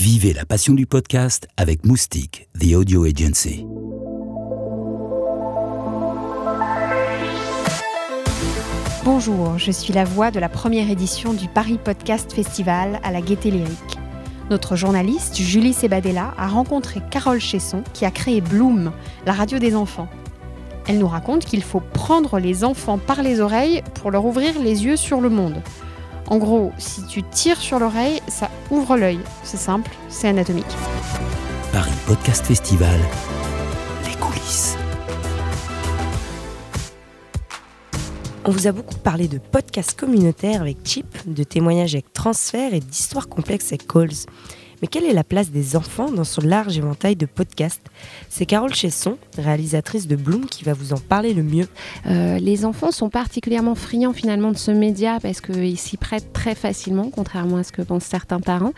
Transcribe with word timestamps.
Vivez 0.00 0.32
la 0.32 0.46
passion 0.46 0.72
du 0.72 0.86
podcast 0.86 1.46
avec 1.58 1.84
Moustique, 1.84 2.48
The 2.58 2.72
Audio 2.72 3.04
Agency. 3.04 3.66
Bonjour, 9.04 9.58
je 9.58 9.70
suis 9.70 9.92
la 9.92 10.04
voix 10.04 10.30
de 10.30 10.40
la 10.40 10.48
première 10.48 10.88
édition 10.88 11.34
du 11.34 11.48
Paris 11.48 11.78
Podcast 11.84 12.32
Festival 12.32 12.98
à 13.02 13.12
la 13.12 13.20
Gaieté 13.20 13.50
Lyrique. 13.50 13.98
Notre 14.48 14.74
journaliste 14.74 15.36
Julie 15.36 15.74
Sebadella 15.74 16.32
a 16.38 16.48
rencontré 16.48 17.02
Carole 17.10 17.38
Chesson 17.38 17.82
qui 17.92 18.06
a 18.06 18.10
créé 18.10 18.40
Bloom, 18.40 18.92
la 19.26 19.34
radio 19.34 19.58
des 19.58 19.76
enfants. 19.76 20.08
Elle 20.88 20.98
nous 20.98 21.08
raconte 21.08 21.44
qu'il 21.44 21.62
faut 21.62 21.82
prendre 21.92 22.38
les 22.38 22.64
enfants 22.64 22.96
par 22.96 23.22
les 23.22 23.40
oreilles 23.40 23.82
pour 23.96 24.10
leur 24.10 24.24
ouvrir 24.24 24.58
les 24.62 24.82
yeux 24.86 24.96
sur 24.96 25.20
le 25.20 25.28
monde. 25.28 25.60
En 26.30 26.38
gros, 26.38 26.70
si 26.78 27.04
tu 27.06 27.24
tires 27.24 27.60
sur 27.60 27.80
l'oreille, 27.80 28.22
ça 28.28 28.48
ouvre 28.70 28.96
l'œil. 28.96 29.18
C'est 29.42 29.56
simple, 29.56 29.90
c'est 30.08 30.28
anatomique. 30.28 30.64
Paris 31.72 31.90
Podcast 32.06 32.46
Festival, 32.46 33.00
les 34.06 34.14
coulisses. 34.14 34.76
On 38.44 38.52
vous 38.52 38.68
a 38.68 38.72
beaucoup 38.72 38.94
parlé 38.98 39.26
de 39.26 39.38
podcasts 39.38 39.98
communautaires 39.98 40.60
avec 40.60 40.78
Chip, 40.84 41.18
de 41.26 41.42
témoignages 41.42 41.94
avec 41.94 42.12
Transfert 42.12 42.74
et 42.74 42.80
d'histoires 42.80 43.28
complexes 43.28 43.72
avec 43.72 43.88
Calls. 43.88 44.26
Mais 44.82 44.88
quelle 44.88 45.04
est 45.04 45.12
la 45.12 45.24
place 45.24 45.50
des 45.50 45.76
enfants 45.76 46.10
dans 46.10 46.24
ce 46.24 46.40
large 46.40 46.78
éventail 46.78 47.14
de 47.14 47.26
podcasts 47.26 47.82
C'est 48.28 48.46
Carole 48.46 48.74
Chesson, 48.74 49.18
réalisatrice 49.36 50.06
de 50.06 50.16
Bloom, 50.16 50.46
qui 50.46 50.64
va 50.64 50.72
vous 50.72 50.92
en 50.92 50.98
parler 50.98 51.34
le 51.34 51.42
mieux. 51.42 51.68
Euh, 52.06 52.38
les 52.38 52.64
enfants 52.64 52.90
sont 52.90 53.10
particulièrement 53.10 53.74
friands 53.74 54.14
finalement 54.14 54.52
de 54.52 54.56
ce 54.56 54.70
média 54.70 55.18
parce 55.20 55.40
qu'ils 55.40 55.78
s'y 55.78 55.96
prêtent 55.96 56.32
très 56.32 56.54
facilement, 56.54 57.10
contrairement 57.10 57.58
à 57.58 57.64
ce 57.64 57.72
que 57.72 57.82
pensent 57.82 58.04
certains 58.04 58.40
parents. 58.40 58.72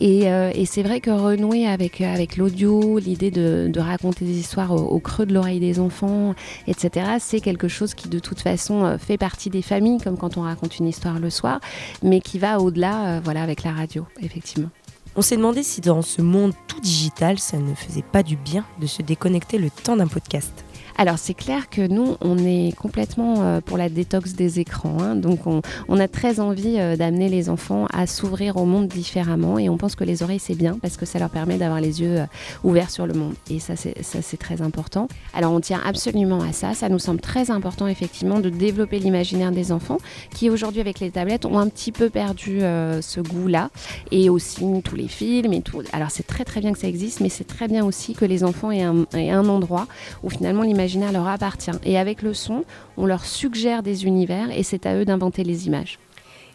Et, 0.00 0.30
euh, 0.30 0.52
c'est 0.66 0.82
vrai 0.82 1.00
que 1.00 1.10
renouer 1.10 1.66
avec, 1.66 2.00
avec 2.00 2.36
l'audio, 2.36 2.98
l'idée 2.98 3.30
de, 3.30 3.72
raconter 3.78 4.24
des 4.24 4.38
histoires 4.38 4.72
au, 4.72 4.98
creux 4.98 5.26
de 5.26 5.32
l'oreille 5.32 5.60
des 5.60 5.78
enfants, 5.78 6.34
etc., 6.66 7.06
c'est 7.20 7.40
quelque 7.40 7.68
chose 7.68 7.94
qui 7.94 8.08
de 8.08 8.18
toute 8.18 8.40
façon 8.40 8.84
euh, 8.84 8.98
fait 8.98 9.16
partie 9.16 9.48
des 9.48 9.62
familles, 9.62 9.98
comme 10.02 10.16
quand 10.18 10.36
on 10.36 10.42
raconte 10.42 10.78
une 10.78 10.88
histoire 10.88 11.20
le 11.20 11.30
soir, 11.30 11.60
mais 12.02 12.20
qui 12.20 12.38
va 12.38 12.58
au-delà 12.58 13.20
voilà, 13.20 13.42
avec 13.42 13.62
la 13.62 13.72
radio, 13.72 14.04
effectivement. 14.20 14.70
On 15.18 15.22
s'est 15.22 15.36
demandé 15.38 15.62
si 15.62 15.80
dans 15.80 16.02
ce 16.02 16.20
monde 16.20 16.52
tout 16.66 16.78
digital, 16.78 17.38
ça 17.38 17.56
ne 17.56 17.74
faisait 17.74 18.02
pas 18.02 18.22
du 18.22 18.36
bien 18.36 18.66
de 18.80 18.86
se 18.86 19.00
déconnecter 19.00 19.56
le 19.56 19.70
temps 19.70 19.96
d'un 19.96 20.08
podcast. 20.08 20.62
Alors 20.98 21.18
c'est 21.18 21.34
clair 21.34 21.68
que 21.68 21.86
nous, 21.86 22.16
on 22.22 22.38
est 22.38 22.74
complètement 22.74 23.42
euh, 23.42 23.60
pour 23.60 23.76
la 23.76 23.90
détox 23.90 24.32
des 24.32 24.60
écrans. 24.60 24.96
Hein. 25.00 25.14
donc 25.14 25.40
on, 25.46 25.60
a 25.98 26.08
très 26.08 26.40
envie 26.40 26.76
euh, 26.78 26.96
d'amener 26.96 27.28
les 27.28 27.50
enfants 27.50 27.86
à 27.92 28.06
s'ouvrir 28.06 28.56
au 28.56 28.64
monde 28.64 28.88
différemment 28.88 29.58
et 29.58 29.68
on 29.68 29.76
pense 29.76 29.94
que 29.94 30.04
les 30.04 30.22
oreilles 30.22 30.38
c'est 30.38 30.54
bien 30.54 30.78
parce 30.80 30.96
que 30.96 31.04
ça 31.04 31.18
leur 31.18 31.28
permet 31.28 31.58
d'avoir 31.58 31.80
les 31.80 32.00
yeux 32.00 32.20
euh, 32.20 32.26
ouverts 32.64 32.90
sur 32.90 33.06
le 33.06 33.12
monde. 33.12 33.34
Et 33.50 33.58
ça 33.58 33.74
c'est 33.76 34.36
très 34.38 34.62
important. 34.62 35.08
Alors 35.34 35.52
on 35.52 35.60
tient 35.60 35.80
absolument 35.84 36.40
à 36.40 36.52
ça. 36.52 36.72
Ça 36.72 36.88
nous 36.88 36.98
semble 36.98 37.20
très 37.20 37.50
important 37.50 37.86
effectivement 37.86 38.40
de 38.40 38.48
développer 38.48 38.98
l'imaginaire 38.98 39.52
des 39.52 39.72
enfants 39.72 39.98
qui 40.30 40.48
aujourd'hui 40.48 40.80
avec 40.80 41.00
les 41.00 41.10
tablettes 41.10 41.44
ont 41.44 41.58
un 41.58 41.68
petit 41.68 41.92
peu 41.92 42.08
perdu 42.08 42.60
ce 42.60 43.20
goût-là 43.20 43.70
et 44.10 44.30
aussi 44.30 44.64
tous 44.82 44.96
les 44.96 45.08
films 45.08 45.52
et 45.52 45.60
tout. 45.60 45.82
Alors 45.92 46.10
c'est 46.10 46.26
très 46.26 46.44
très 46.44 46.60
bien 46.60 46.72
que 46.72 46.78
ça 46.78 46.88
existe 46.88 47.20
mais 47.20 47.28
c'est 47.28 47.44
très 47.46 47.68
bien 47.68 47.84
aussi 47.84 48.14
que 48.14 48.24
les 48.24 48.44
enfants 48.44 48.70
aient 48.70 48.82
un, 48.82 49.06
aient 49.14 49.30
un 49.30 49.48
endroit 49.48 49.86
où 50.22 50.30
finalement 50.30 50.62
l'imaginaire 50.62 50.85
leur 50.94 51.28
appartient. 51.28 51.70
Et 51.84 51.98
avec 51.98 52.22
le 52.22 52.34
son, 52.34 52.64
on 52.96 53.06
leur 53.06 53.24
suggère 53.24 53.82
des 53.82 54.04
univers 54.04 54.50
et 54.50 54.62
c'est 54.62 54.86
à 54.86 54.96
eux 54.96 55.04
d'inventer 55.04 55.44
les 55.44 55.66
images. 55.66 55.98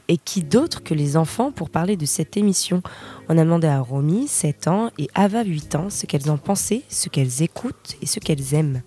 Et 0.07 0.17
qui 0.17 0.43
d'autre 0.43 0.83
que 0.83 0.93
les 0.93 1.15
enfants 1.15 1.51
pour 1.51 1.69
parler 1.69 1.95
de 1.95 2.05
cette 2.05 2.35
émission? 2.35 2.81
On 3.29 3.37
a 3.37 3.43
demandé 3.43 3.67
à 3.67 3.79
Romy, 3.79 4.27
7 4.27 4.67
ans, 4.67 4.89
et 4.97 5.07
Ava, 5.15 5.43
8 5.43 5.75
ans, 5.75 5.89
ce 5.89 6.05
qu'elles 6.05 6.29
en 6.29 6.37
pensaient, 6.37 6.81
ce 6.89 7.07
qu'elles 7.07 7.41
écoutent 7.43 7.95
et 8.01 8.05
ce 8.05 8.19
qu'elles 8.19 8.53
aiment. 8.53 8.81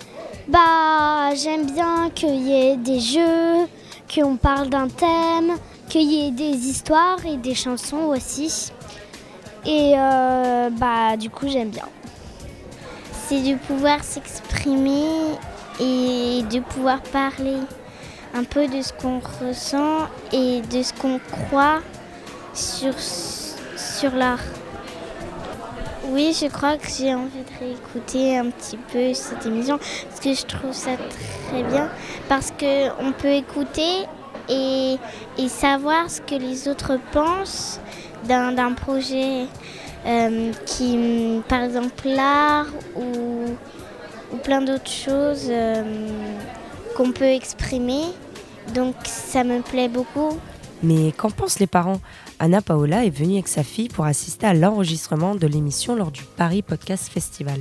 Bah, 0.48 1.34
j'aime 1.34 1.72
bien 1.72 2.10
qu'il 2.14 2.42
y 2.42 2.52
ait 2.52 2.76
des 2.76 3.00
jeux, 3.00 3.66
qu'on 4.14 4.36
parle 4.36 4.68
d'un 4.68 4.88
thème, 4.88 5.56
qu'il 5.88 6.10
y 6.10 6.26
ait 6.26 6.30
des 6.30 6.56
histoires 6.68 7.24
et 7.24 7.38
des 7.38 7.54
chansons 7.54 8.08
aussi. 8.08 8.70
Et 9.64 9.94
euh, 9.96 10.68
bah, 10.70 11.16
du 11.16 11.30
coup, 11.30 11.48
j'aime 11.48 11.70
bien 11.70 11.88
c'est 13.34 13.52
de 13.52 13.56
pouvoir 13.56 14.04
s'exprimer 14.04 15.06
et 15.80 16.42
de 16.42 16.60
pouvoir 16.60 17.00
parler 17.02 17.56
un 18.34 18.44
peu 18.44 18.68
de 18.68 18.82
ce 18.82 18.92
qu'on 18.92 19.18
ressent 19.18 20.08
et 20.32 20.60
de 20.60 20.82
ce 20.82 20.92
qu'on 20.92 21.18
croit 21.18 21.80
sur, 22.52 22.94
l'art. 24.14 24.38
Oui, 26.10 26.36
je 26.40 26.46
crois 26.46 26.76
que 26.76 26.86
j'ai 26.88 27.14
envie 27.14 27.42
de 27.42 27.58
réécouter 27.58 28.38
un 28.38 28.50
petit 28.50 28.76
peu 28.76 29.14
cette 29.14 29.46
émission 29.46 29.78
parce 29.78 30.20
que 30.20 30.34
je 30.34 30.44
trouve 30.44 30.72
ça 30.72 30.92
très 31.48 31.62
bien 31.64 31.88
parce 32.28 32.52
qu'on 32.52 33.12
peut 33.12 33.32
écouter 33.32 34.04
et, 34.48 34.96
et, 35.38 35.48
savoir 35.48 36.10
ce 36.10 36.20
que 36.20 36.34
les 36.34 36.68
autres 36.68 36.98
pensent 37.12 37.80
d'un 38.24 38.72
projet. 38.74 39.46
Euh, 40.06 40.52
qui, 40.66 41.40
par 41.48 41.62
exemple, 41.62 42.06
l'art 42.06 42.66
ou, 42.94 43.46
ou, 44.32 44.36
plein 44.36 44.60
d'autres 44.60 44.90
choses 44.90 45.46
euh, 45.48 45.82
qu'on 46.94 47.10
peut 47.10 47.24
exprimer. 47.24 48.02
Donc 48.74 48.94
ça 49.04 49.44
me 49.44 49.62
plaît 49.62 49.88
beaucoup. 49.88 50.38
Mais 50.82 51.12
qu'en 51.12 51.30
pensent 51.30 51.58
les 51.58 51.66
parents? 51.66 52.00
Anna 52.38 52.60
Paola 52.60 53.06
est 53.06 53.10
venue 53.10 53.34
avec 53.34 53.48
sa 53.48 53.62
fille 53.62 53.88
pour 53.88 54.04
assister 54.04 54.46
à 54.46 54.52
l'enregistrement 54.52 55.34
de 55.34 55.46
l'émission 55.46 55.96
lors 55.96 56.10
du 56.10 56.22
Paris 56.36 56.60
Podcast 56.60 57.08
Festival. 57.10 57.60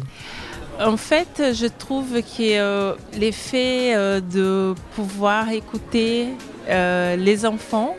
En 0.81 0.97
fait, 0.97 1.53
je 1.53 1.67
trouve 1.67 2.21
que 2.21 2.59
euh, 2.59 2.95
l'effet 3.17 3.95
de 4.21 4.75
pouvoir 4.95 5.49
écouter 5.51 6.27
les 6.67 7.45
enfants, 7.45 7.95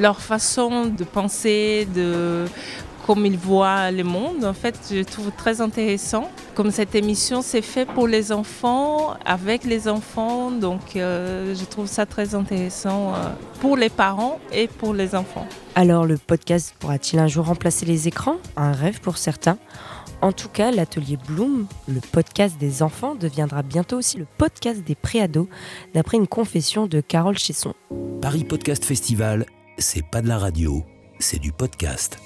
leur 0.00 0.20
façon 0.20 0.86
de 0.86 1.04
penser, 1.04 1.86
de 1.94 2.46
comme 3.08 3.24
ils 3.24 3.38
voient 3.38 3.90
le 3.90 4.04
monde. 4.04 4.44
En 4.44 4.52
fait, 4.52 4.78
je 4.92 5.02
trouve 5.02 5.30
très 5.32 5.62
intéressant. 5.62 6.30
Comme 6.54 6.70
cette 6.70 6.94
émission, 6.94 7.40
c'est 7.40 7.62
fait 7.62 7.86
pour 7.86 8.06
les 8.06 8.32
enfants, 8.32 9.14
avec 9.24 9.64
les 9.64 9.88
enfants. 9.88 10.50
Donc, 10.50 10.94
euh, 10.94 11.54
je 11.54 11.64
trouve 11.64 11.86
ça 11.86 12.04
très 12.04 12.34
intéressant 12.34 13.14
euh, 13.14 13.30
pour 13.60 13.78
les 13.78 13.88
parents 13.88 14.38
et 14.52 14.68
pour 14.68 14.92
les 14.92 15.14
enfants. 15.14 15.46
Alors, 15.74 16.04
le 16.04 16.18
podcast 16.18 16.74
pourra-t-il 16.78 17.18
un 17.18 17.28
jour 17.28 17.46
remplacer 17.46 17.86
les 17.86 18.08
écrans? 18.08 18.36
Un 18.56 18.72
rêve 18.72 19.00
pour 19.00 19.16
certains. 19.16 19.56
En 20.20 20.32
tout 20.32 20.50
cas, 20.50 20.70
l'atelier 20.70 21.16
Bloom, 21.16 21.66
le 21.88 22.00
podcast 22.12 22.58
des 22.58 22.82
enfants, 22.82 23.14
deviendra 23.14 23.62
bientôt 23.62 23.96
aussi 23.96 24.18
le 24.18 24.26
podcast 24.36 24.82
des 24.84 24.96
préados, 24.96 25.48
d'après 25.94 26.18
une 26.18 26.26
confession 26.26 26.86
de 26.86 27.00
Carole 27.00 27.38
Chesson. 27.38 27.72
Paris 28.20 28.44
Podcast 28.44 28.84
Festival, 28.84 29.46
c'est 29.78 30.04
pas 30.04 30.20
de 30.20 30.28
la 30.28 30.36
radio, 30.36 30.84
c'est 31.20 31.38
du 31.38 31.52
podcast. 31.52 32.18